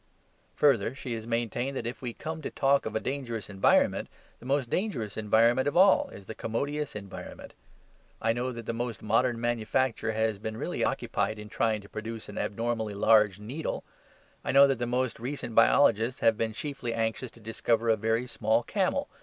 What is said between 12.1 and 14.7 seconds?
an abnormally large needle. I know